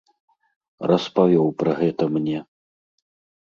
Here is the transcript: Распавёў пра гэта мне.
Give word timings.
Распавёў 0.91 1.47
пра 1.61 1.71
гэта 1.83 2.03
мне. 2.17 2.37